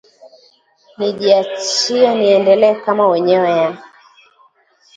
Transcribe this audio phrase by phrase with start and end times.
[0.97, 3.69] nijiachie nielee kama unyoya